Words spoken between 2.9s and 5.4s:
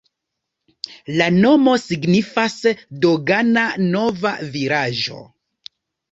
dogana-nova-vilaĝo.